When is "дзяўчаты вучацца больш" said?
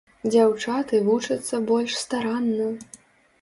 0.33-1.93